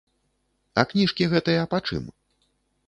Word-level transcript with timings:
А 0.81 0.87
кніжкі 0.93 1.31
гэтыя 1.35 1.71
пачым? 1.77 2.13